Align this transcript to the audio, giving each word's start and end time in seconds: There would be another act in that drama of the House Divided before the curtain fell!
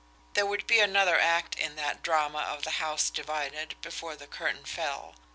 There 0.33 0.47
would 0.47 0.65
be 0.65 0.79
another 0.79 1.19
act 1.19 1.53
in 1.53 1.75
that 1.75 2.01
drama 2.01 2.39
of 2.39 2.63
the 2.63 2.79
House 2.81 3.11
Divided 3.11 3.75
before 3.83 4.15
the 4.15 4.25
curtain 4.25 4.65
fell! 4.65 5.13